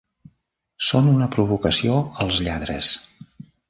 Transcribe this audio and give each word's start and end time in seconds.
Són 0.87 1.11
una 1.13 1.29
provocació 1.37 2.01
als 2.27 2.43
lladres. 2.49 2.95